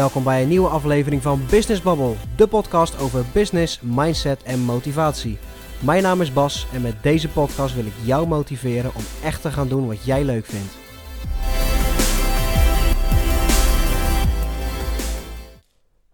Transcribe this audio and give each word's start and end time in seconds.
Welkom 0.00 0.24
bij 0.24 0.42
een 0.42 0.48
nieuwe 0.48 0.68
aflevering 0.68 1.22
van 1.22 1.40
Business 1.50 1.82
Bubble, 1.82 2.14
de 2.36 2.46
podcast 2.46 3.00
over 3.00 3.24
business, 3.32 3.80
mindset 3.80 4.42
en 4.42 4.60
motivatie. 4.60 5.38
Mijn 5.80 6.02
naam 6.02 6.20
is 6.20 6.32
Bas 6.32 6.66
en 6.72 6.82
met 6.82 7.02
deze 7.02 7.28
podcast 7.28 7.74
wil 7.74 7.86
ik 7.86 7.92
jou 8.04 8.26
motiveren 8.26 8.94
om 8.94 9.02
echt 9.22 9.42
te 9.42 9.50
gaan 9.50 9.68
doen 9.68 9.86
wat 9.86 10.04
jij 10.04 10.24
leuk 10.24 10.44
vindt. 10.44 10.78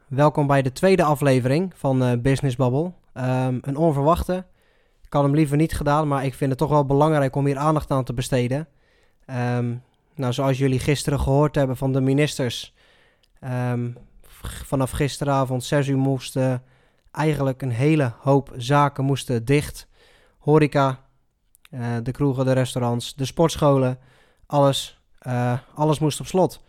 Welkom 0.06 0.46
bij 0.46 0.62
de 0.62 0.72
tweede 0.72 1.02
aflevering 1.02 1.72
van 1.76 2.02
uh, 2.02 2.12
Business 2.18 2.56
Bubble. 2.56 2.92
Um, 3.14 3.58
een 3.62 3.76
onverwachte. 3.76 4.44
Ik 5.04 5.12
had 5.12 5.22
hem 5.22 5.34
liever 5.34 5.56
niet 5.56 5.76
gedaan, 5.76 6.08
maar 6.08 6.24
ik 6.24 6.34
vind 6.34 6.50
het 6.50 6.58
toch 6.58 6.70
wel 6.70 6.86
belangrijk 6.86 7.36
om 7.36 7.46
hier 7.46 7.58
aandacht 7.58 7.90
aan 7.90 8.04
te 8.04 8.14
besteden. 8.14 8.68
Um, 9.56 9.82
nou, 10.14 10.32
zoals 10.32 10.58
jullie 10.58 10.80
gisteren 10.80 11.20
gehoord 11.20 11.54
hebben 11.54 11.76
van 11.76 11.92
de 11.92 12.00
ministers, 12.00 12.74
um, 13.44 13.96
vanaf 14.64 14.90
gisteravond 14.90 15.64
6 15.64 15.88
uur 15.88 15.98
moesten 15.98 16.62
eigenlijk 17.10 17.62
een 17.62 17.70
hele 17.70 18.12
hoop 18.18 18.52
zaken 18.56 19.04
moesten 19.04 19.44
dicht. 19.44 19.88
Horeca, 20.38 21.00
uh, 21.70 21.96
de 22.02 22.10
kroegen, 22.10 22.44
de 22.44 22.52
restaurants, 22.52 23.14
de 23.14 23.24
sportscholen, 23.24 23.98
alles, 24.46 25.00
uh, 25.26 25.58
alles 25.74 25.98
moest 25.98 26.20
op 26.20 26.26
slot. 26.26 26.64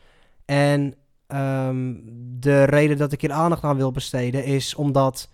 En 0.46 0.96
um, 1.28 2.04
de 2.40 2.64
reden 2.64 2.98
dat 2.98 3.12
ik 3.12 3.22
hier 3.22 3.32
aandacht 3.32 3.64
aan 3.64 3.78
wil 3.78 3.92
besteden 3.92 4.44
is 4.44 4.76
omdat 4.76 5.30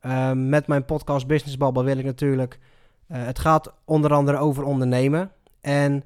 um, 0.00 0.48
met 0.48 0.66
mijn 0.66 0.84
podcast 0.84 1.26
Business 1.26 1.56
Bubble 1.56 1.84
wil 1.84 1.98
ik 1.98 2.04
natuurlijk... 2.04 2.58
Het 3.08 3.38
gaat 3.38 3.72
onder 3.84 4.12
andere 4.12 4.36
over 4.36 4.64
ondernemen. 4.64 5.32
En 5.60 6.04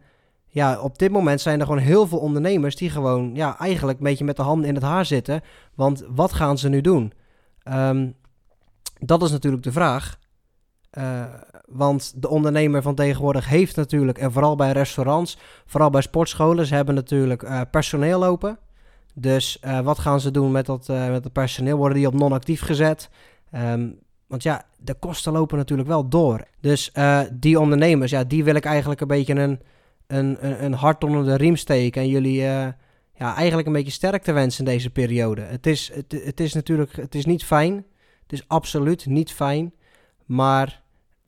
ja, 0.55 0.81
op 0.81 0.98
dit 0.98 1.11
moment 1.11 1.41
zijn 1.41 1.61
er 1.61 1.67
gewoon 1.67 1.81
heel 1.81 2.06
veel 2.06 2.19
ondernemers 2.19 2.77
die 2.77 2.91
gewoon 2.91 3.34
ja, 3.34 3.58
eigenlijk 3.58 3.98
een 3.98 4.05
beetje 4.05 4.25
met 4.25 4.36
de 4.36 4.42
handen 4.42 4.69
in 4.69 4.75
het 4.75 4.84
haar 4.84 5.05
zitten. 5.05 5.41
Want 5.75 6.05
wat 6.08 6.33
gaan 6.33 6.58
ze 6.58 6.69
nu 6.69 6.81
doen? 6.81 7.12
Um, 7.72 8.14
dat 8.98 9.23
is 9.23 9.30
natuurlijk 9.30 9.62
de 9.62 9.73
vraag. 9.73 10.19
Uh, 10.98 11.25
want 11.67 12.23
de 12.23 12.28
ondernemer 12.28 12.83
van 12.83 12.95
tegenwoordig 12.95 13.48
heeft 13.48 13.77
natuurlijk, 13.77 14.19
en 14.19 14.33
vooral 14.33 14.56
bij 14.56 14.73
restaurants, 14.73 15.39
vooral 15.67 15.91
bij 15.91 16.00
sportscholen, 16.00 16.67
ze 16.67 16.75
hebben 16.75 16.95
natuurlijk 16.95 17.42
uh, 17.42 17.61
personeel 17.70 18.19
lopen. 18.19 18.58
Dus 19.14 19.58
uh, 19.64 19.80
wat 19.80 19.98
gaan 19.98 20.20
ze 20.20 20.30
doen 20.30 20.53
met 20.53 20.67
dat, 20.67 20.89
met 20.89 21.23
dat 21.23 21.33
personeel? 21.33 21.77
Worden 21.77 21.98
die 21.98 22.06
op 22.06 22.14
non-actief 22.14 22.61
gezet? 22.61 23.11
Um, 23.55 23.98
want 24.27 24.42
ja, 24.42 24.64
de 24.78 24.95
kosten 24.95 25.33
lopen 25.33 25.58
natuurlijk 25.58 25.89
wel 25.89 26.08
door. 26.08 26.45
Dus 26.61 26.92
die 27.33 27.61
ondernemers, 27.61 28.11
ja, 28.11 28.25
die 28.25 28.45
wil 28.45 28.55
ik 28.55 28.64
eigenlijk 28.64 29.00
een 29.00 29.06
beetje 29.06 29.34
een 29.34 29.61
een, 30.12 30.46
een, 30.46 30.64
een 30.64 30.72
hart 30.72 31.05
onder 31.05 31.24
de 31.24 31.36
riem 31.36 31.56
steken 31.56 32.02
en 32.02 32.08
jullie 32.08 32.41
uh, 32.41 32.66
ja, 33.14 33.34
eigenlijk 33.36 33.66
een 33.66 33.72
beetje 33.72 33.92
sterk 33.92 34.22
te 34.22 34.32
wensen 34.32 34.64
in 34.64 34.72
deze 34.72 34.91
periode. 34.91 35.41
Het 35.41 35.66
is, 35.66 35.92
het, 35.94 36.41
is 36.41 36.52
natuurlijk 36.52 36.96
het 36.96 37.14
is 37.14 37.24
niet 37.24 37.44
fijn. 37.44 37.74
Het 38.22 38.33
is 38.33 38.48
absoluut 38.48 39.06
niet 39.06 39.33
fijn. 39.33 39.72
Maar 40.27 40.83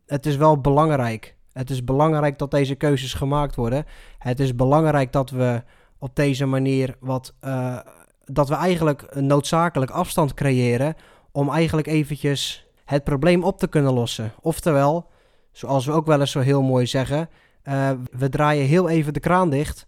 het 0.06 0.26
is 0.26 0.36
wel 0.36 0.60
belangrijk. 0.60 1.36
Het 1.52 1.70
is 1.70 1.84
belangrijk 1.84 2.38
dat 2.38 2.50
deze 2.50 2.74
keuzes 2.74 3.14
gemaakt 3.14 3.54
worden. 3.54 3.84
Het 4.18 4.40
is 4.40 4.54
belangrijk 4.54 5.12
dat 5.12 5.30
we 5.30 5.62
op 5.98 6.16
deze 6.16 6.46
manier 6.46 6.96
wat. 7.00 7.34
Uh, 7.44 7.78
dat 8.24 8.48
we 8.48 8.54
eigenlijk 8.54 9.14
noodzakelijk 9.14 9.90
afstand 9.90 10.34
creëren. 10.34 10.94
Om 11.32 11.50
eigenlijk 11.50 11.86
eventjes 11.86 12.66
het 12.84 13.04
probleem 13.04 13.44
op 13.44 13.58
te 13.58 13.66
kunnen 13.66 13.92
lossen. 13.92 14.32
Oftewel, 14.40 15.10
zoals 15.52 15.86
we 15.86 15.92
ook 15.92 16.06
wel 16.06 16.20
eens 16.20 16.30
zo 16.30 16.40
heel 16.40 16.62
mooi 16.62 16.86
zeggen. 16.86 17.28
Uh, 17.68 17.90
we 18.10 18.28
draaien 18.28 18.66
heel 18.66 18.88
even 18.88 19.12
de 19.12 19.20
kraan 19.20 19.50
dicht 19.50 19.86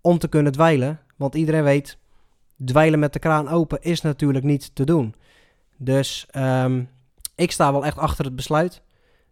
om 0.00 0.18
te 0.18 0.28
kunnen 0.28 0.52
dweilen. 0.52 1.00
Want 1.16 1.34
iedereen 1.34 1.62
weet, 1.62 1.98
dweilen 2.64 2.98
met 2.98 3.12
de 3.12 3.18
kraan 3.18 3.48
open 3.48 3.82
is 3.82 4.00
natuurlijk 4.00 4.44
niet 4.44 4.74
te 4.74 4.84
doen. 4.84 5.14
Dus 5.76 6.26
um, 6.36 6.88
ik 7.34 7.52
sta 7.52 7.72
wel 7.72 7.84
echt 7.84 7.98
achter 7.98 8.24
het 8.24 8.36
besluit. 8.36 8.82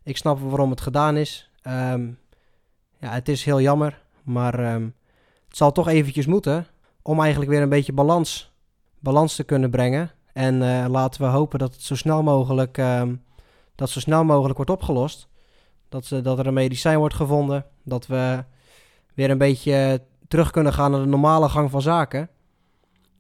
Ik 0.03 0.17
snap 0.17 0.41
waarom 0.41 0.71
het 0.71 0.81
gedaan 0.81 1.17
is. 1.17 1.51
Um, 1.63 2.19
ja, 2.99 3.11
het 3.11 3.29
is 3.29 3.45
heel 3.45 3.61
jammer, 3.61 4.03
maar 4.23 4.75
um, 4.75 4.95
het 5.49 5.57
zal 5.57 5.73
toch 5.73 5.89
eventjes 5.89 6.27
moeten 6.27 6.67
om 7.03 7.21
eigenlijk 7.21 7.51
weer 7.51 7.63
een 7.63 7.69
beetje 7.69 7.93
balans, 7.93 8.53
balans 8.99 9.37
te 9.37 9.45
kunnen 9.45 9.71
brengen. 9.71 10.11
En 10.33 10.55
uh, 10.55 10.85
laten 10.89 11.21
we 11.21 11.27
hopen 11.27 11.59
dat 11.59 11.73
het 11.73 11.83
zo 11.83 11.95
snel 11.95 12.23
mogelijk, 12.23 12.81
dat 13.75 13.91
zo 13.91 14.01
snel 14.01 14.25
mogelijk 14.25 14.57
wordt 14.57 14.71
opgelost. 14.71 15.29
Dat, 15.89 16.05
ze, 16.05 16.21
dat 16.21 16.39
er 16.39 16.47
een 16.47 16.55
medicijn 16.55 16.99
wordt 16.99 17.15
gevonden. 17.15 17.65
Dat 17.85 18.07
we 18.07 18.45
weer 19.15 19.31
een 19.31 19.39
beetje 19.39 20.03
terug 20.29 20.51
kunnen 20.51 20.73
gaan 20.73 20.91
naar 20.91 21.01
de 21.01 21.07
normale 21.07 21.49
gang 21.49 21.71
van 21.71 21.83
zaken. 21.83 22.29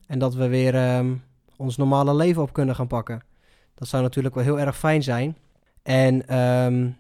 En 0.07 0.19
dat 0.19 0.35
we 0.35 0.49
weer 0.49 0.97
um, 0.97 1.23
ons 1.57 1.77
normale 1.77 2.15
leven 2.15 2.43
op 2.43 2.53
kunnen 2.53 2.75
gaan 2.75 2.87
pakken. 2.87 3.23
Dat 3.75 3.89
zou 3.89 4.03
natuurlijk 4.03 4.35
wel 4.35 4.45
heel 4.45 4.61
erg 4.61 4.79
fijn 4.79 5.03
zijn. 5.03 5.37
En 5.83 6.39
um, 6.39 6.97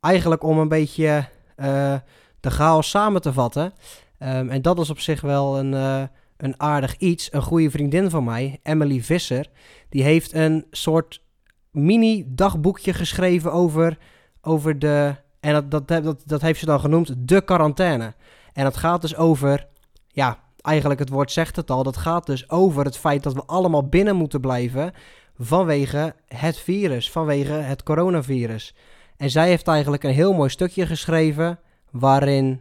eigenlijk 0.00 0.42
om 0.42 0.58
een 0.58 0.68
beetje 0.68 1.28
uh, 1.56 1.94
de 2.40 2.50
chaos 2.50 2.90
samen 2.90 3.22
te 3.22 3.32
vatten. 3.32 3.72
Um, 4.18 4.50
en 4.50 4.62
dat 4.62 4.78
is 4.78 4.90
op 4.90 4.98
zich 4.98 5.20
wel 5.20 5.58
een, 5.58 5.72
uh, 5.72 6.02
een 6.36 6.60
aardig 6.60 6.96
iets. 6.96 7.32
Een 7.32 7.42
goede 7.42 7.70
vriendin 7.70 8.10
van 8.10 8.24
mij, 8.24 8.60
Emily 8.62 9.02
Visser, 9.02 9.50
die 9.88 10.02
heeft 10.02 10.32
een 10.32 10.66
soort 10.70 11.22
mini 11.70 12.24
dagboekje 12.28 12.92
geschreven 12.92 13.52
over 13.52 13.98
over 14.42 14.78
de. 14.78 15.14
En 15.40 15.52
dat, 15.52 15.70
dat, 15.70 16.04
dat, 16.04 16.22
dat 16.26 16.40
heeft 16.40 16.58
ze 16.58 16.66
dan 16.66 16.80
genoemd 16.80 17.14
de 17.28 17.40
quarantaine. 17.40 18.14
En 18.52 18.64
dat 18.64 18.76
gaat 18.76 19.00
dus 19.00 19.16
over. 19.16 19.66
Ja, 20.06 20.38
eigenlijk 20.60 21.00
het 21.00 21.08
woord 21.08 21.32
zegt 21.32 21.56
het 21.56 21.70
al. 21.70 21.82
Dat 21.82 21.96
gaat 21.96 22.26
dus 22.26 22.50
over 22.50 22.84
het 22.84 22.98
feit 22.98 23.22
dat 23.22 23.34
we 23.34 23.42
allemaal 23.46 23.88
binnen 23.88 24.16
moeten 24.16 24.40
blijven. 24.40 24.92
Vanwege 25.38 26.14
het 26.26 26.58
virus, 26.58 27.10
vanwege 27.10 27.52
het 27.52 27.82
coronavirus. 27.82 28.74
En 29.16 29.30
zij 29.30 29.48
heeft 29.48 29.68
eigenlijk 29.68 30.02
een 30.02 30.12
heel 30.12 30.32
mooi 30.32 30.50
stukje 30.50 30.86
geschreven. 30.86 31.58
Waarin 31.90 32.60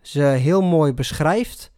ze 0.00 0.22
heel 0.22 0.62
mooi 0.62 0.92
beschrijft 0.92 1.72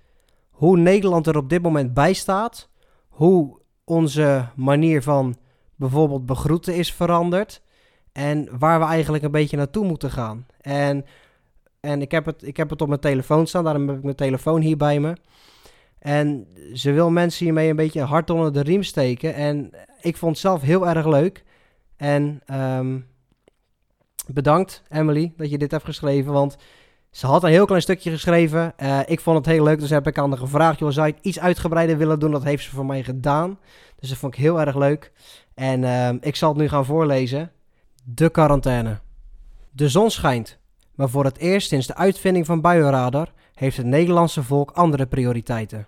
hoe 0.51 0.77
Nederland 0.77 1.27
er 1.27 1.37
op 1.37 1.49
dit 1.49 1.63
moment 1.63 1.95
bij 1.95 2.13
staat. 2.13 2.69
Hoe 3.09 3.61
onze 3.85 4.49
manier 4.57 5.03
van 5.03 5.37
bijvoorbeeld 5.77 6.27
begroeten 6.27 6.75
is 6.75 6.93
veranderd. 6.93 7.63
En 8.15 8.49
waar 8.59 8.79
we 8.81 8.87
eigenlijk 8.87 9.25
een 9.25 9.31
beetje 9.31 9.57
naartoe 9.57 9.87
moeten 9.87 10.11
gaan. 10.11 10.47
En, 10.61 11.05
en 11.81 12.03
ik, 12.03 12.11
heb 12.11 12.27
het, 12.27 12.47
ik 12.47 12.57
heb 12.57 12.71
het 12.71 12.83
op 12.83 12.89
mijn 12.89 13.01
telefoon 13.01 13.47
staan, 13.47 13.65
daarom 13.65 13.89
heb 13.89 13.97
ik 13.97 14.03
mijn 14.03 14.17
telefoon 14.17 14.61
hier 14.61 14.77
bij 14.77 15.01
me. 15.01 15.17
En 15.99 16.47
ze 16.73 16.93
wil 16.93 17.11
mensen 17.11 17.45
hiermee 17.45 17.71
een 17.71 17.77
beetje 17.77 18.03
hard 18.03 18.31
onder 18.31 18.53
de 18.53 18.63
riem 18.63 18.83
steken. 18.83 19.35
En 19.35 19.71
ik 20.01 20.17
vond 20.17 20.33
het 20.33 20.41
zelf 20.41 20.63
heel 20.63 20.89
erg 20.89 21.07
leuk. 21.07 21.45
En 21.97 22.43
um, 22.53 23.07
bedankt, 24.27 24.83
Emily, 24.89 25.33
dat 25.37 25.51
je 25.51 25.59
dit 25.59 25.71
hebt 25.71 25.85
geschreven. 25.85 26.33
Want 26.33 26.57
ze 27.11 27.27
had 27.27 27.43
een 27.43 27.51
heel 27.51 27.67
klein 27.67 27.83
stukje 27.83 28.11
geschreven. 28.11 28.75
Uh, 28.83 29.01
ik 29.07 29.21
vond 29.21 29.37
het 29.37 29.47
heel 29.47 29.65
leuk, 29.65 29.81
dus 29.81 29.91
heb 29.91 30.07
ik 30.07 30.19
aan 30.19 30.31
haar 30.31 30.39
gevraagd: 30.39 30.79
zou 30.79 31.07
je 31.07 31.13
het 31.13 31.25
iets 31.25 31.41
uitgebreider 31.41 31.99
willen 31.99 32.19
doen? 32.19 32.31
Dat 32.31 32.45
heeft 32.45 32.65
ze 32.65 32.71
voor 32.71 32.87
mij 32.87 33.03
gedaan. 33.03 33.59
Dus 34.01 34.09
dat 34.09 34.19
vond 34.19 34.35
ik 34.35 34.41
heel 34.41 34.61
erg 34.61 34.77
leuk. 34.77 35.13
En 35.55 35.83
uh, 35.83 36.09
ik 36.21 36.37
zal 36.37 36.49
het 36.49 36.59
nu 36.59 36.69
gaan 36.69 36.85
voorlezen. 36.85 37.51
De 38.07 38.31
quarantaine. 38.31 39.01
De 39.71 39.89
zon 39.89 40.11
schijnt, 40.11 40.59
maar 40.95 41.09
voor 41.09 41.25
het 41.25 41.39
eerst 41.39 41.69
sinds 41.69 41.87
de 41.87 41.95
uitvinding 41.95 42.47
van 42.47 42.61
buienradar 42.61 43.33
heeft 43.55 43.77
het 43.77 43.87
Nederlandse 43.87 44.43
volk 44.43 44.71
andere 44.71 45.07
prioriteiten. 45.07 45.87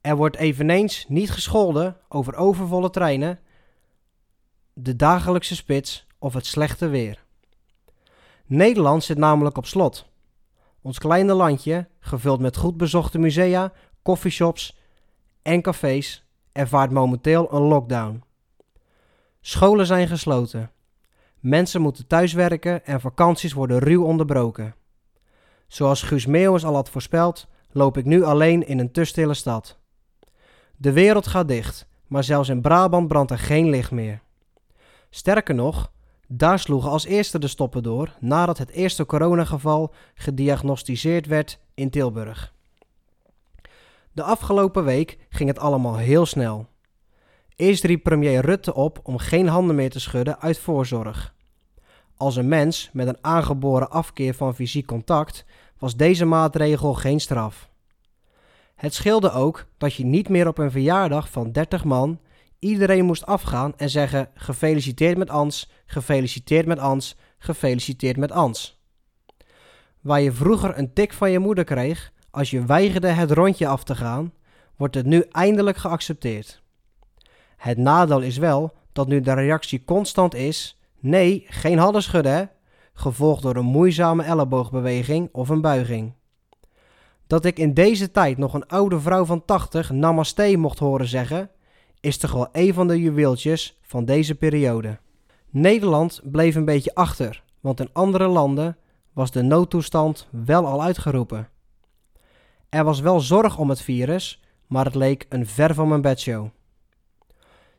Er 0.00 0.16
wordt 0.16 0.36
eveneens 0.36 1.04
niet 1.08 1.30
gescholden 1.30 1.96
over 2.08 2.34
overvolle 2.34 2.90
treinen, 2.90 3.38
de 4.72 4.96
dagelijkse 4.96 5.54
spits 5.54 6.06
of 6.18 6.34
het 6.34 6.46
slechte 6.46 6.88
weer. 6.88 7.24
Nederland 8.46 9.04
zit 9.04 9.18
namelijk 9.18 9.56
op 9.56 9.66
slot. 9.66 10.08
Ons 10.82 10.98
kleine 10.98 11.32
landje, 11.32 11.88
gevuld 12.00 12.40
met 12.40 12.56
goed 12.56 12.76
bezochte 12.76 13.18
musea, 13.18 13.72
coffeeshops 14.02 14.78
en 15.42 15.62
cafés, 15.62 16.24
ervaart 16.52 16.90
momenteel 16.90 17.54
een 17.54 17.62
lockdown. 17.62 18.22
Scholen 19.40 19.86
zijn 19.86 20.08
gesloten. 20.08 20.70
Mensen 21.40 21.80
moeten 21.80 22.06
thuiswerken 22.06 22.86
en 22.86 23.00
vakanties 23.00 23.52
worden 23.52 23.78
ruw 23.78 24.04
onderbroken. 24.04 24.74
Zoals 25.68 26.02
Guus 26.02 26.26
al 26.64 26.74
had 26.74 26.90
voorspeld, 26.90 27.46
loop 27.70 27.96
ik 27.96 28.04
nu 28.04 28.22
alleen 28.22 28.66
in 28.66 28.78
een 28.78 28.92
te 28.92 29.04
stille 29.04 29.34
stad. 29.34 29.78
De 30.76 30.92
wereld 30.92 31.26
gaat 31.26 31.48
dicht, 31.48 31.88
maar 32.06 32.24
zelfs 32.24 32.48
in 32.48 32.60
Brabant 32.60 33.08
brandt 33.08 33.30
er 33.30 33.38
geen 33.38 33.70
licht 33.70 33.90
meer. 33.90 34.22
Sterker 35.10 35.54
nog, 35.54 35.92
daar 36.28 36.58
sloegen 36.58 36.90
als 36.90 37.04
eerste 37.04 37.38
de 37.38 37.48
stoppen 37.48 37.82
door 37.82 38.16
nadat 38.20 38.58
het 38.58 38.70
eerste 38.70 39.06
coronageval 39.06 39.94
gediagnosticeerd 40.14 41.26
werd 41.26 41.60
in 41.74 41.90
Tilburg. 41.90 42.54
De 44.12 44.22
afgelopen 44.22 44.84
week 44.84 45.18
ging 45.28 45.48
het 45.48 45.58
allemaal 45.58 45.96
heel 45.96 46.26
snel. 46.26 46.66
Eerst 47.60 47.84
riep 47.84 48.02
premier 48.02 48.44
Rutte 48.44 48.74
op 48.74 49.00
om 49.02 49.18
geen 49.18 49.48
handen 49.48 49.76
meer 49.76 49.90
te 49.90 50.00
schudden 50.00 50.40
uit 50.40 50.58
voorzorg. 50.58 51.34
Als 52.16 52.36
een 52.36 52.48
mens 52.48 52.90
met 52.92 53.06
een 53.06 53.18
aangeboren 53.20 53.90
afkeer 53.90 54.34
van 54.34 54.54
fysiek 54.54 54.86
contact 54.86 55.44
was 55.78 55.96
deze 55.96 56.24
maatregel 56.24 56.94
geen 56.94 57.20
straf. 57.20 57.70
Het 58.74 58.94
scheelde 58.94 59.32
ook 59.32 59.66
dat 59.78 59.94
je 59.94 60.04
niet 60.04 60.28
meer 60.28 60.46
op 60.46 60.58
een 60.58 60.70
verjaardag 60.70 61.30
van 61.30 61.52
30 61.52 61.84
man 61.84 62.20
iedereen 62.58 63.04
moest 63.04 63.26
afgaan 63.26 63.72
en 63.76 63.90
zeggen: 63.90 64.28
gefeliciteerd 64.34 65.18
met 65.18 65.30
Ans, 65.30 65.70
gefeliciteerd 65.86 66.66
met 66.66 66.78
Ans, 66.78 67.16
gefeliciteerd 67.38 68.16
met 68.16 68.32
Ans. 68.32 68.80
Waar 70.00 70.20
je 70.20 70.32
vroeger 70.32 70.78
een 70.78 70.92
tik 70.92 71.12
van 71.12 71.30
je 71.30 71.38
moeder 71.38 71.64
kreeg 71.64 72.12
als 72.30 72.50
je 72.50 72.64
weigerde 72.64 73.08
het 73.08 73.30
rondje 73.30 73.66
af 73.66 73.84
te 73.84 73.94
gaan, 73.94 74.32
wordt 74.76 74.94
het 74.94 75.06
nu 75.06 75.24
eindelijk 75.30 75.76
geaccepteerd. 75.76 76.59
Het 77.60 77.78
nadeel 77.78 78.20
is 78.20 78.36
wel 78.36 78.72
dat 78.92 79.08
nu 79.08 79.20
de 79.20 79.32
reactie 79.32 79.84
constant 79.84 80.34
is: 80.34 80.80
nee, 81.00 81.44
geen 81.48 81.78
handen 81.78 82.02
schudden, 82.02 82.50
gevolgd 82.92 83.42
door 83.42 83.56
een 83.56 83.64
moeizame 83.64 84.22
elleboogbeweging 84.22 85.28
of 85.32 85.48
een 85.48 85.60
buiging. 85.60 86.12
Dat 87.26 87.44
ik 87.44 87.58
in 87.58 87.74
deze 87.74 88.10
tijd 88.10 88.38
nog 88.38 88.54
een 88.54 88.66
oude 88.66 89.00
vrouw 89.00 89.24
van 89.24 89.44
80 89.44 89.90
namaste 89.90 90.56
mocht 90.56 90.78
horen 90.78 91.08
zeggen, 91.08 91.50
is 92.00 92.16
toch 92.16 92.32
wel 92.32 92.48
een 92.52 92.74
van 92.74 92.86
de 92.86 93.00
juweeltjes 93.00 93.78
van 93.82 94.04
deze 94.04 94.34
periode. 94.34 94.98
Nederland 95.50 96.20
bleef 96.24 96.54
een 96.54 96.64
beetje 96.64 96.94
achter, 96.94 97.42
want 97.60 97.80
in 97.80 97.90
andere 97.92 98.26
landen 98.26 98.76
was 99.12 99.30
de 99.30 99.42
noodtoestand 99.42 100.28
wel 100.30 100.66
al 100.66 100.82
uitgeroepen. 100.82 101.48
Er 102.68 102.84
was 102.84 103.00
wel 103.00 103.20
zorg 103.20 103.58
om 103.58 103.68
het 103.68 103.82
virus, 103.82 104.42
maar 104.66 104.84
het 104.84 104.94
leek 104.94 105.26
een 105.28 105.46
ver 105.46 105.74
van 105.74 105.88
mijn 105.88 106.00
bedshow. 106.00 106.48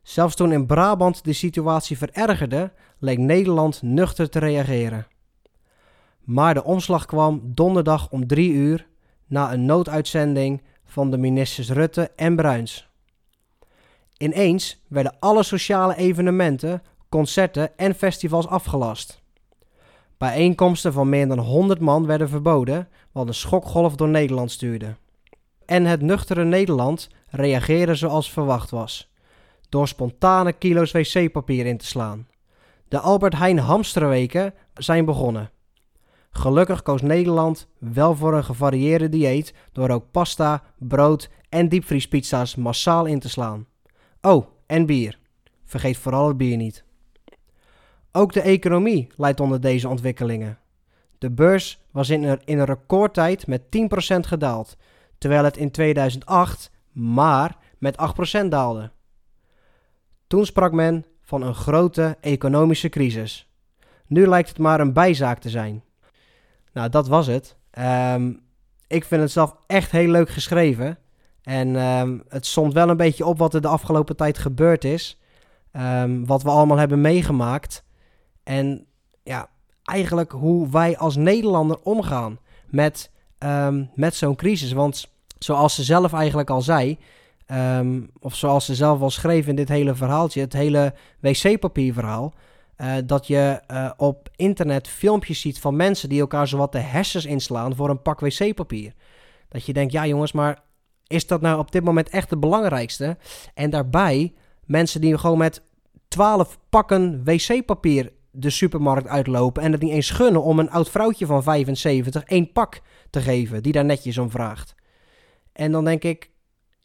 Zelfs 0.01 0.35
toen 0.35 0.51
in 0.51 0.65
Brabant 0.65 1.23
de 1.23 1.33
situatie 1.33 1.97
verergerde, 1.97 2.71
leek 2.99 3.17
Nederland 3.17 3.81
nuchter 3.81 4.29
te 4.29 4.39
reageren. 4.39 5.07
Maar 6.21 6.53
de 6.53 6.63
omslag 6.63 7.05
kwam 7.05 7.41
donderdag 7.43 8.09
om 8.09 8.27
drie 8.27 8.51
uur 8.51 8.87
na 9.27 9.53
een 9.53 9.65
nooduitzending 9.65 10.61
van 10.85 11.11
de 11.11 11.17
ministers 11.17 11.69
Rutte 11.69 12.11
en 12.15 12.35
Bruins. 12.35 12.89
Ineens 14.17 14.83
werden 14.87 15.15
alle 15.19 15.43
sociale 15.43 15.95
evenementen, 15.95 16.83
concerten 17.09 17.77
en 17.77 17.95
festivals 17.95 18.47
afgelast. 18.47 19.21
Bijeenkomsten 20.17 20.93
van 20.93 21.09
meer 21.09 21.27
dan 21.27 21.39
100 21.39 21.79
man 21.79 22.05
werden 22.05 22.29
verboden, 22.29 22.87
wat 23.11 23.27
een 23.27 23.33
schokgolf 23.33 23.95
door 23.95 24.09
Nederland 24.09 24.51
stuurde. 24.51 24.95
En 25.65 25.85
het 25.85 26.01
nuchtere 26.01 26.43
Nederland 26.43 27.09
reageerde 27.29 27.95
zoals 27.95 28.31
verwacht 28.31 28.69
was, 28.69 29.10
door 29.71 29.87
spontane 29.87 30.53
kilo's 30.53 30.91
wc-papier 30.91 31.65
in 31.65 31.77
te 31.77 31.85
slaan. 31.85 32.27
De 32.87 32.99
Albert 32.99 33.37
Heijn 33.37 33.59
hamsterweken 33.59 34.53
zijn 34.73 35.05
begonnen. 35.05 35.49
Gelukkig 36.31 36.81
koos 36.81 37.01
Nederland 37.01 37.67
wel 37.77 38.15
voor 38.15 38.33
een 38.33 38.43
gevarieerde 38.43 39.09
dieet 39.09 39.53
door 39.71 39.89
ook 39.89 40.11
pasta, 40.11 40.63
brood 40.77 41.29
en 41.49 41.69
diepvriespizza's 41.69 42.55
massaal 42.55 43.05
in 43.05 43.19
te 43.19 43.29
slaan. 43.29 43.65
Oh, 44.21 44.45
en 44.65 44.85
bier. 44.85 45.19
Vergeet 45.65 45.97
vooral 45.97 46.27
het 46.27 46.37
bier 46.37 46.57
niet. 46.57 46.83
Ook 48.11 48.33
de 48.33 48.41
economie 48.41 49.07
leidt 49.15 49.39
onder 49.39 49.61
deze 49.61 49.87
ontwikkelingen. 49.87 50.59
De 51.17 51.31
beurs 51.31 51.79
was 51.91 52.09
in 52.09 52.23
een, 52.23 52.41
in 52.45 52.59
een 52.59 52.65
recordtijd 52.65 53.47
met 53.47 53.61
10% 53.61 53.67
gedaald, 54.19 54.77
terwijl 55.17 55.43
het 55.43 55.57
in 55.57 55.71
2008 55.71 56.71
maar 56.91 57.57
met 57.77 57.95
8% 58.43 58.47
daalde. 58.47 58.91
Toen 60.31 60.45
sprak 60.45 60.71
men 60.71 61.05
van 61.21 61.41
een 61.41 61.55
grote 61.55 62.17
economische 62.21 62.89
crisis. 62.89 63.49
Nu 64.07 64.27
lijkt 64.27 64.49
het 64.49 64.57
maar 64.57 64.79
een 64.79 64.93
bijzaak 64.93 65.39
te 65.39 65.49
zijn. 65.49 65.83
Nou, 66.73 66.89
dat 66.89 67.07
was 67.07 67.27
het. 67.27 67.55
Um, 68.13 68.41
ik 68.87 69.05
vind 69.05 69.21
het 69.21 69.31
zelf 69.31 69.55
echt 69.67 69.91
heel 69.91 70.07
leuk 70.07 70.29
geschreven. 70.29 70.97
En 71.41 71.75
um, 71.75 72.23
het 72.27 72.45
somt 72.45 72.73
wel 72.73 72.89
een 72.89 72.97
beetje 72.97 73.25
op 73.25 73.37
wat 73.37 73.53
er 73.53 73.61
de 73.61 73.67
afgelopen 73.67 74.15
tijd 74.15 74.37
gebeurd 74.37 74.83
is. 74.83 75.19
Um, 75.73 76.25
wat 76.25 76.43
we 76.43 76.49
allemaal 76.49 76.77
hebben 76.77 77.01
meegemaakt. 77.01 77.83
En 78.43 78.85
ja, 79.23 79.49
eigenlijk 79.83 80.31
hoe 80.31 80.69
wij 80.69 80.97
als 80.97 81.15
Nederlander 81.15 81.79
omgaan 81.83 82.39
met, 82.67 83.11
met 83.95 84.15
zo'n 84.15 84.35
crisis. 84.35 84.71
Want 84.71 85.13
zoals 85.39 85.75
ze 85.75 85.83
zelf 85.83 86.13
eigenlijk 86.13 86.49
al 86.49 86.61
zei, 86.61 86.97
of 88.19 88.35
zoals 88.35 88.65
ze 88.65 88.75
zelf 88.75 89.01
al 89.01 89.09
schreef 89.09 89.47
in 89.47 89.55
dit 89.55 89.69
hele 89.69 89.95
verhaaltje, 89.95 90.41
het 90.41 90.53
hele 90.53 90.93
wc-papierverhaal. 91.19 92.33
Uh, 92.77 92.93
dat 93.05 93.27
je 93.27 93.61
uh, 93.71 93.91
op 93.97 94.29
internet 94.35 94.87
filmpjes 94.87 95.41
ziet 95.41 95.59
van 95.59 95.75
mensen 95.75 96.09
die 96.09 96.19
elkaar 96.19 96.47
zowat 96.47 96.71
de 96.71 96.79
hersens 96.79 97.25
inslaan 97.25 97.75
voor 97.75 97.89
een 97.89 98.01
pak 98.01 98.19
wc-papier. 98.19 98.93
Dat 99.47 99.65
je 99.65 99.73
denkt, 99.73 99.91
ja 99.91 100.07
jongens, 100.07 100.31
maar 100.31 100.61
is 101.07 101.27
dat 101.27 101.41
nou 101.41 101.59
op 101.59 101.71
dit 101.71 101.83
moment 101.83 102.09
echt 102.09 102.29
het 102.29 102.39
belangrijkste? 102.39 103.17
En 103.53 103.69
daarbij 103.69 104.33
mensen 104.65 105.01
die 105.01 105.17
gewoon 105.17 105.37
met 105.37 105.61
12 106.07 106.59
pakken 106.69 107.23
wc-papier 107.23 108.11
de 108.31 108.49
supermarkt 108.49 109.07
uitlopen 109.07 109.63
en 109.63 109.71
het 109.71 109.81
niet 109.81 109.91
eens 109.91 110.09
gunnen 110.09 110.43
om 110.43 110.59
een 110.59 110.71
oud 110.71 110.89
vrouwtje 110.89 111.25
van 111.25 111.43
75 111.43 112.23
één 112.23 112.51
pak 112.51 112.81
te 113.09 113.21
geven, 113.21 113.63
die 113.63 113.73
daar 113.73 113.85
netjes 113.85 114.17
om 114.17 114.29
vraagt. 114.29 114.75
En 115.53 115.71
dan 115.71 115.85
denk 115.85 116.03
ik, 116.03 116.30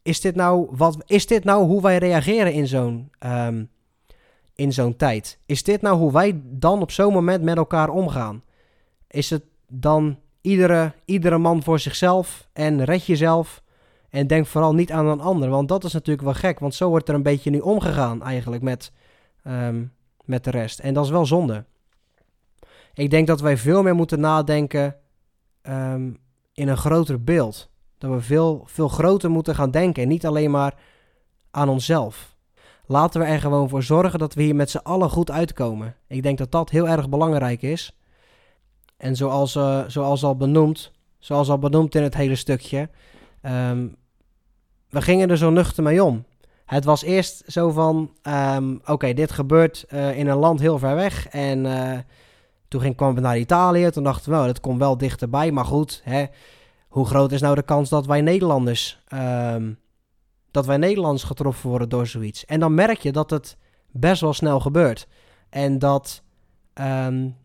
is 0.07 0.21
dit 0.21 0.35
nou, 0.35 0.67
wat, 0.71 0.97
is 1.05 1.27
dit 1.27 1.43
nou 1.43 1.65
hoe 1.65 1.81
wij 1.81 1.97
reageren 1.97 2.53
in 2.53 2.67
zo'n 2.67 3.11
um, 3.19 3.69
in 4.55 4.73
zo'n 4.73 4.95
tijd. 4.95 5.39
Is 5.45 5.63
dit 5.63 5.81
nou 5.81 5.97
hoe 5.97 6.11
wij 6.11 6.41
dan 6.43 6.81
op 6.81 6.91
zo'n 6.91 7.13
moment 7.13 7.43
met 7.43 7.57
elkaar 7.57 7.89
omgaan? 7.89 8.43
Is 9.07 9.29
het 9.29 9.43
dan 9.67 10.19
iedere, 10.41 10.93
iedere 11.05 11.37
man 11.37 11.63
voor 11.63 11.79
zichzelf 11.79 12.47
en 12.53 12.83
red 12.83 13.05
jezelf 13.05 13.63
en 14.09 14.27
denk 14.27 14.45
vooral 14.45 14.73
niet 14.73 14.91
aan 14.91 15.05
een 15.05 15.19
ander? 15.19 15.49
Want 15.49 15.67
dat 15.67 15.83
is 15.83 15.93
natuurlijk 15.93 16.25
wel 16.25 16.33
gek, 16.33 16.59
want 16.59 16.75
zo 16.75 16.89
wordt 16.89 17.09
er 17.09 17.15
een 17.15 17.23
beetje 17.23 17.49
nu 17.49 17.59
omgegaan 17.59 18.23
eigenlijk 18.23 18.61
met, 18.61 18.91
um, 19.47 19.93
met 20.25 20.43
de 20.43 20.51
rest. 20.51 20.79
En 20.79 20.93
dat 20.93 21.05
is 21.05 21.11
wel 21.11 21.25
zonde. 21.25 21.65
Ik 22.93 23.09
denk 23.09 23.27
dat 23.27 23.41
wij 23.41 23.57
veel 23.57 23.83
meer 23.83 23.95
moeten 23.95 24.19
nadenken 24.19 24.95
um, 25.61 26.17
in 26.53 26.67
een 26.67 26.77
groter 26.77 27.23
beeld. 27.23 27.69
Dat 27.97 28.11
we 28.11 28.21
veel, 28.21 28.63
veel 28.65 28.87
groter 28.87 29.29
moeten 29.29 29.55
gaan 29.55 29.71
denken 29.71 30.03
en 30.03 30.09
niet 30.09 30.25
alleen 30.25 30.51
maar 30.51 30.73
aan 31.51 31.69
onszelf. 31.69 32.35
Laten 32.85 33.21
we 33.21 33.27
er 33.27 33.39
gewoon 33.39 33.69
voor 33.69 33.83
zorgen 33.83 34.19
dat 34.19 34.33
we 34.33 34.41
hier 34.41 34.55
met 34.55 34.69
z'n 34.69 34.77
allen 34.77 35.09
goed 35.09 35.31
uitkomen. 35.31 35.95
Ik 36.07 36.23
denk 36.23 36.37
dat 36.37 36.51
dat 36.51 36.69
heel 36.69 36.87
erg 36.87 37.09
belangrijk 37.09 37.61
is. 37.61 37.97
En 38.97 39.15
zoals, 39.15 39.55
uh, 39.55 39.83
zoals 39.87 40.23
al 40.23 40.35
benoemd, 40.35 40.91
zoals 41.19 41.49
al 41.49 41.59
benoemd 41.59 41.95
in 41.95 42.03
het 42.03 42.15
hele 42.15 42.35
stukje, 42.35 42.89
um, 43.41 43.95
we 44.89 45.01
gingen 45.01 45.29
er 45.29 45.37
zo 45.37 45.49
nuchter 45.49 45.83
mee 45.83 46.03
om. 46.03 46.25
Het 46.65 46.85
was 46.85 47.03
eerst 47.03 47.43
zo 47.47 47.69
van, 47.69 48.11
um, 48.23 48.81
oké, 48.85 49.13
dit 49.13 49.31
gebeurt 49.31 49.85
uh, 49.89 50.17
in 50.17 50.27
een 50.27 50.37
land 50.37 50.59
heel 50.59 50.77
ver 50.77 50.95
weg. 50.95 51.27
En 51.27 51.65
uh, 51.65 51.97
toen 52.67 52.81
ging, 52.81 52.97
we 52.97 53.19
naar 53.19 53.37
Italië. 53.37 53.89
Toen 53.89 54.03
dachten 54.03 54.29
we, 54.29 54.35
nou, 54.35 54.47
dat 54.47 54.59
komt 54.59 54.79
wel 54.79 54.97
dichterbij. 54.97 55.51
Maar 55.51 55.65
goed, 55.65 56.01
hè, 56.03 56.25
hoe 56.87 57.05
groot 57.05 57.31
is 57.31 57.41
nou 57.41 57.55
de 57.55 57.63
kans 57.63 57.89
dat 57.89 58.05
wij 58.05 58.21
Nederlanders 58.21 58.99
um, 59.13 59.79
dat 60.57 60.65
wij 60.65 60.77
Nederlands 60.77 61.23
getroffen 61.23 61.69
worden 61.69 61.89
door 61.89 62.07
zoiets. 62.07 62.45
En 62.45 62.59
dan 62.59 62.73
merk 62.73 62.99
je 62.99 63.11
dat 63.11 63.29
het 63.29 63.57
best 63.91 64.21
wel 64.21 64.33
snel 64.33 64.59
gebeurt. 64.59 65.07
En 65.49 65.79
dat, 65.79 66.23
um, 66.73 67.35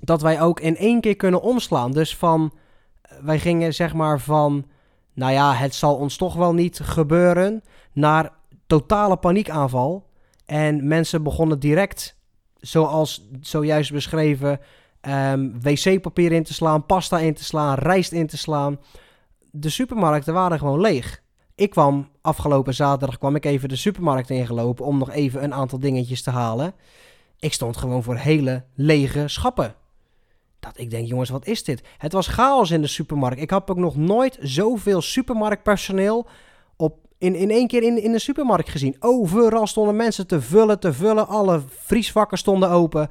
dat 0.00 0.22
wij 0.22 0.40
ook 0.40 0.60
in 0.60 0.76
één 0.76 1.00
keer 1.00 1.16
kunnen 1.16 1.42
omslaan. 1.42 1.92
Dus 1.92 2.16
van, 2.16 2.52
wij 3.20 3.38
gingen 3.38 3.74
zeg 3.74 3.94
maar 3.94 4.20
van, 4.20 4.66
nou 5.12 5.32
ja, 5.32 5.54
het 5.54 5.74
zal 5.74 5.96
ons 5.96 6.16
toch 6.16 6.34
wel 6.34 6.54
niet 6.54 6.80
gebeuren, 6.80 7.62
naar 7.92 8.32
totale 8.66 9.16
paniekaanval. 9.16 10.10
En 10.44 10.88
mensen 10.88 11.22
begonnen 11.22 11.58
direct, 11.58 12.16
zoals 12.60 13.28
zojuist 13.40 13.92
beschreven, 13.92 14.60
um, 15.08 15.60
wc-papier 15.60 16.32
in 16.32 16.42
te 16.42 16.54
slaan, 16.54 16.86
pasta 16.86 17.18
in 17.18 17.34
te 17.34 17.44
slaan, 17.44 17.78
rijst 17.78 18.12
in 18.12 18.26
te 18.26 18.36
slaan. 18.36 18.80
De 19.50 19.68
supermarkten 19.68 20.34
waren 20.34 20.58
gewoon 20.58 20.80
leeg. 20.80 21.22
Ik 21.54 21.70
kwam 21.70 22.08
afgelopen 22.20 22.74
zaterdag 22.74 23.18
kwam 23.18 23.34
ik 23.34 23.44
even 23.44 23.68
de 23.68 23.76
supermarkt 23.76 24.30
ingelopen 24.30 24.84
om 24.84 24.98
nog 24.98 25.10
even 25.10 25.44
een 25.44 25.54
aantal 25.54 25.78
dingetjes 25.78 26.22
te 26.22 26.30
halen. 26.30 26.74
Ik 27.38 27.52
stond 27.52 27.76
gewoon 27.76 28.02
voor 28.02 28.16
hele 28.16 28.64
lege 28.74 29.28
schappen. 29.28 29.74
Dat 30.60 30.78
ik 30.78 30.90
denk, 30.90 31.06
jongens, 31.06 31.30
wat 31.30 31.46
is 31.46 31.64
dit? 31.64 31.82
Het 31.98 32.12
was 32.12 32.26
chaos 32.26 32.70
in 32.70 32.80
de 32.80 32.86
supermarkt. 32.86 33.40
Ik 33.40 33.50
heb 33.50 33.70
ook 33.70 33.76
nog 33.76 33.96
nooit 33.96 34.38
zoveel 34.40 35.00
supermarktpersoneel 35.00 36.26
op, 36.76 36.98
in, 37.18 37.34
in 37.34 37.50
één 37.50 37.66
keer 37.66 37.82
in, 37.82 38.02
in 38.02 38.12
de 38.12 38.18
supermarkt 38.18 38.68
gezien. 38.68 38.96
Overal 38.98 39.66
stonden 39.66 39.96
mensen 39.96 40.26
te 40.26 40.40
vullen, 40.40 40.80
te 40.80 40.92
vullen. 40.92 41.28
Alle 41.28 41.62
vriesvakken 41.68 42.38
stonden 42.38 42.70
open. 42.70 43.08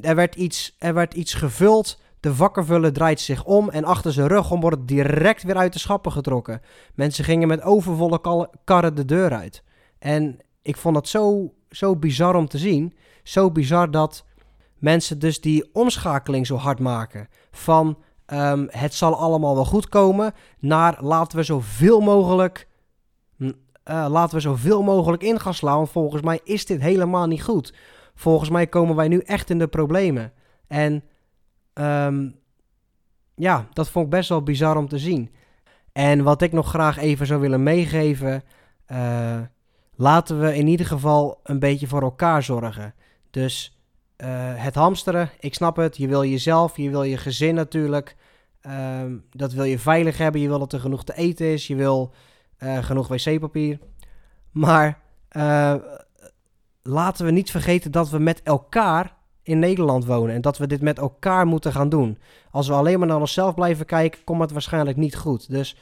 Er 0.00 0.14
werd 0.14 0.34
iets, 0.34 0.76
er 0.78 0.94
werd 0.94 1.14
iets 1.14 1.34
gevuld. 1.34 1.98
De 2.20 2.34
vakkenvuller 2.34 2.92
draait 2.92 3.20
zich 3.20 3.44
om 3.44 3.70
en 3.70 3.84
achter 3.84 4.12
zijn 4.12 4.26
rug 4.26 4.50
om 4.50 4.60
wordt 4.60 4.76
het 4.76 4.88
direct 4.88 5.42
weer 5.42 5.56
uit 5.56 5.72
de 5.72 5.78
schappen 5.78 6.12
getrokken. 6.12 6.60
Mensen 6.94 7.24
gingen 7.24 7.48
met 7.48 7.62
overvolle 7.62 8.48
karren 8.64 8.94
de 8.94 9.04
deur 9.04 9.34
uit. 9.34 9.62
En 9.98 10.38
ik 10.62 10.76
vond 10.76 10.94
dat 10.94 11.08
zo, 11.08 11.52
zo 11.70 11.96
bizar 11.96 12.34
om 12.34 12.48
te 12.48 12.58
zien. 12.58 12.94
Zo 13.22 13.50
bizar 13.50 13.90
dat 13.90 14.24
mensen 14.78 15.18
dus 15.18 15.40
die 15.40 15.70
omschakeling 15.72 16.46
zo 16.46 16.56
hard 16.56 16.78
maken. 16.78 17.28
Van 17.50 17.98
ehm, 18.26 18.66
het 18.70 18.94
zal 18.94 19.16
allemaal 19.16 19.54
wel 19.54 19.64
goed 19.64 19.88
komen, 19.88 20.34
naar 20.58 20.98
laten 21.00 21.38
we 21.38 21.44
zoveel 21.44 22.00
mogelijk, 22.00 22.68
uh, 23.38 23.50
laten 23.84 24.34
we 24.34 24.40
zoveel 24.40 24.82
mogelijk 24.82 25.22
in 25.22 25.38
slaan. 25.50 25.76
Want 25.76 25.90
volgens 25.90 26.22
mij 26.22 26.40
is 26.44 26.66
dit 26.66 26.80
helemaal 26.80 27.26
niet 27.26 27.42
goed. 27.42 27.74
Volgens 28.16 28.50
mij 28.50 28.66
komen 28.66 28.96
wij 28.96 29.08
nu 29.08 29.18
echt 29.18 29.50
in 29.50 29.58
de 29.58 29.66
problemen. 29.68 30.32
En 30.66 31.04
um, 31.74 32.38
ja, 33.34 33.68
dat 33.72 33.88
vond 33.88 34.04
ik 34.04 34.10
best 34.10 34.28
wel 34.28 34.42
bizar 34.42 34.76
om 34.76 34.88
te 34.88 34.98
zien. 34.98 35.30
En 35.92 36.22
wat 36.22 36.42
ik 36.42 36.52
nog 36.52 36.68
graag 36.68 36.98
even 36.98 37.26
zou 37.26 37.40
willen 37.40 37.62
meegeven. 37.62 38.42
Uh, 38.92 39.40
laten 39.94 40.40
we 40.40 40.56
in 40.56 40.66
ieder 40.66 40.86
geval 40.86 41.40
een 41.42 41.58
beetje 41.58 41.86
voor 41.86 42.02
elkaar 42.02 42.42
zorgen. 42.42 42.94
Dus 43.30 43.78
uh, 44.16 44.28
het 44.54 44.74
hamsteren, 44.74 45.30
ik 45.40 45.54
snap 45.54 45.76
het. 45.76 45.96
Je 45.96 46.08
wil 46.08 46.24
jezelf, 46.24 46.76
je 46.76 46.90
wil 46.90 47.02
je 47.02 47.16
gezin 47.16 47.54
natuurlijk. 47.54 48.16
Uh, 48.66 49.02
dat 49.30 49.52
wil 49.52 49.64
je 49.64 49.78
veilig 49.78 50.18
hebben. 50.18 50.40
Je 50.40 50.48
wil 50.48 50.58
dat 50.58 50.72
er 50.72 50.80
genoeg 50.80 51.04
te 51.04 51.16
eten 51.16 51.46
is. 51.46 51.66
Je 51.66 51.74
wil 51.74 52.14
uh, 52.58 52.78
genoeg 52.78 53.08
wc-papier. 53.08 53.78
Maar 54.50 55.00
laten 56.86 57.24
we 57.24 57.30
niet 57.30 57.50
vergeten 57.50 57.90
dat 57.90 58.10
we 58.10 58.18
met 58.18 58.42
elkaar 58.42 59.14
in 59.42 59.58
Nederland 59.58 60.04
wonen 60.04 60.34
en 60.34 60.40
dat 60.40 60.58
we 60.58 60.66
dit 60.66 60.80
met 60.80 60.98
elkaar 60.98 61.46
moeten 61.46 61.72
gaan 61.72 61.88
doen. 61.88 62.18
Als 62.50 62.68
we 62.68 62.74
alleen 62.74 62.98
maar 62.98 63.08
naar 63.08 63.20
onszelf 63.20 63.54
blijven 63.54 63.86
kijken, 63.86 64.24
komt 64.24 64.40
het 64.40 64.52
waarschijnlijk 64.52 64.96
niet 64.96 65.16
goed. 65.16 65.50
Dus 65.50 65.76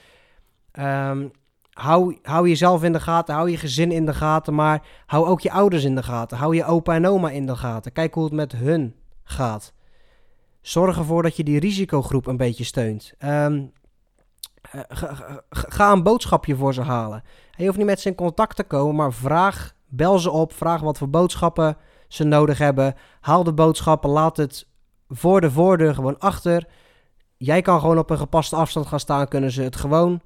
um, 0.73 1.31
hou, 1.71 2.19
hou 2.23 2.49
jezelf 2.49 2.83
in 2.83 2.93
de 2.93 3.01
gaten, 3.01 3.35
hou 3.35 3.51
je 3.51 3.57
gezin 3.57 3.93
in 3.93 4.07
de 4.07 4.15
gaten, 4.15 4.55
maar 4.55 4.83
hou 5.07 5.27
ook 5.27 5.41
je 5.41 5.51
ouders 5.51 5.85
in 5.85 5.95
de 5.95 6.03
gaten. 6.03 6.37
Hou 6.37 6.57
je 6.57 6.65
opa 6.65 6.95
en 6.95 7.07
oma 7.07 7.31
in 7.31 7.47
de 7.47 7.57
gaten. 7.57 7.93
Kijk 7.93 8.15
hoe 8.15 8.25
het 8.25 8.33
met 8.33 8.53
hun 8.53 8.95
gaat. 9.25 9.73
Zorg 10.61 10.99
ervoor 10.99 11.23
dat 11.23 11.37
je 11.37 11.45
die 11.45 11.61
risicogroep 11.61 12.27
een 12.27 12.37
beetje 12.37 12.65
steunt. 12.65 13.15
Um, 13.19 13.73
ga 15.51 15.93
een 15.93 16.03
boodschapje 16.03 16.57
voor 16.57 16.75
ze 16.75 16.83
halen. 16.83 17.23
Je 17.57 17.65
hoeft 17.65 17.77
niet 17.77 17.87
met 17.87 18.01
ze 18.01 18.09
in 18.09 18.15
contact 18.15 18.57
te 18.57 18.65
komen, 18.65 18.95
maar 18.95 19.13
vraag, 19.13 19.75
bel 19.88 20.19
ze 20.19 20.31
op, 20.31 20.53
vraag 20.53 20.81
wat 20.81 20.99
voor 20.99 21.11
boodschappen 21.11 21.76
ze 22.09 22.25
nodig 22.25 22.59
hebben. 22.59 22.95
Haal 23.21 23.45
de 23.45 23.53
boodschappen, 23.53 24.11
laat 24.11 24.37
het 24.37 24.67
voor 25.09 25.41
de 25.41 25.50
voordeur 25.50 25.95
gewoon 25.95 26.19
achter. 26.19 26.67
Jij 27.37 27.62
kan 27.62 27.81
gewoon 27.81 27.99
op 27.99 28.11
een 28.11 28.19
gepaste 28.19 28.57
afstand 28.57 28.87
gaan 28.87 29.00
staan, 29.00 29.29
kunnen 29.29 29.50
ze 29.50 29.62
het 29.62 29.76
gewoon. 29.76 30.21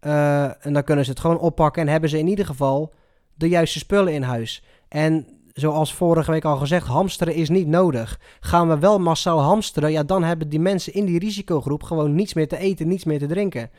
Uh, 0.00 0.66
en 0.66 0.72
dan 0.72 0.84
kunnen 0.84 1.04
ze 1.04 1.10
het 1.10 1.20
gewoon 1.20 1.38
oppakken 1.38 1.82
en 1.82 1.88
hebben 1.88 2.10
ze 2.10 2.18
in 2.18 2.28
ieder 2.28 2.46
geval 2.46 2.94
de 3.34 3.48
juiste 3.48 3.78
spullen 3.78 4.12
in 4.12 4.22
huis. 4.22 4.64
En 4.88 5.26
zoals 5.52 5.94
vorige 5.94 6.30
week 6.30 6.44
al 6.44 6.56
gezegd, 6.56 6.86
hamsteren 6.86 7.34
is 7.34 7.48
niet 7.48 7.66
nodig. 7.66 8.20
Gaan 8.40 8.68
we 8.68 8.78
wel 8.78 8.98
massaal 8.98 9.40
hamsteren, 9.40 9.92
ja, 9.92 10.02
dan 10.02 10.22
hebben 10.22 10.48
die 10.48 10.60
mensen 10.60 10.94
in 10.94 11.04
die 11.04 11.18
risicogroep 11.18 11.82
gewoon 11.82 12.14
niets 12.14 12.34
meer 12.34 12.48
te 12.48 12.56
eten, 12.56 12.88
niets 12.88 13.04
meer 13.04 13.18
te 13.18 13.26
drinken. 13.26 13.70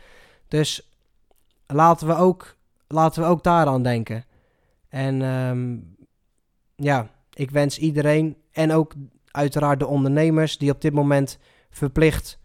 Dus 0.48 0.92
laten 1.68 2.08
we 2.08 2.16
ook, 2.16 2.56
laten 2.88 3.22
we 3.22 3.28
ook 3.28 3.44
daaraan 3.44 3.84
denken. 3.84 4.26
En 4.92 5.22
um, 5.22 5.96
ja, 6.76 7.10
ik 7.34 7.52
wens 7.52 7.78
iedereen 7.78 8.38
en 8.52 8.72
ook 8.72 8.94
uiteraard 9.32 9.80
de 9.80 9.88
ondernemers 9.88 10.58
die 10.58 10.72
op 10.72 10.82
dit 10.82 10.94
moment 10.94 11.40
verplicht 11.70 12.40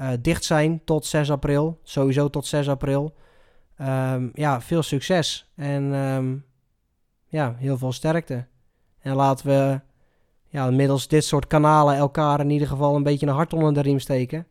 uh, 0.00 0.08
dicht 0.20 0.44
zijn 0.44 0.84
tot 0.84 1.06
6 1.06 1.30
april, 1.30 1.80
sowieso 1.82 2.30
tot 2.30 2.46
6 2.46 2.68
april. 2.68 3.14
Um, 3.80 4.30
ja, 4.34 4.60
veel 4.60 4.82
succes 4.82 5.50
en 5.54 5.82
um, 5.82 6.44
ja, 7.26 7.54
heel 7.58 7.78
veel 7.78 7.92
sterkte. 7.92 8.46
En 8.98 9.14
laten 9.14 9.46
we 9.46 9.80
ja, 10.48 10.70
middels 10.70 11.08
dit 11.08 11.24
soort 11.24 11.46
kanalen 11.46 11.96
elkaar 11.96 12.40
in 12.40 12.50
ieder 12.50 12.68
geval 12.68 12.96
een 12.96 13.02
beetje 13.02 13.26
een 13.26 13.34
hart 13.34 13.52
onder 13.52 13.74
de 13.74 13.80
riem 13.80 13.98
steken. 13.98 14.46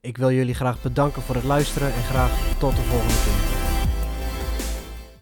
Ik 0.00 0.16
wil 0.16 0.30
jullie 0.30 0.54
graag 0.54 0.82
bedanken 0.82 1.22
voor 1.22 1.34
het 1.34 1.44
luisteren 1.44 1.94
en 1.94 2.02
graag 2.02 2.58
tot 2.58 2.76
de 2.76 2.82
volgende 2.82 3.14
keer. 3.14 3.53